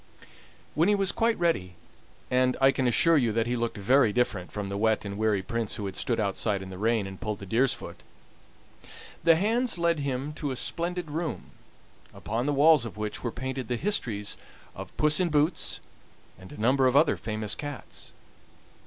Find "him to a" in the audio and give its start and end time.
9.99-10.55